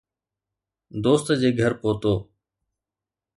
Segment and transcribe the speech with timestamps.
[1.03, 2.13] دوست جي گهر پهتو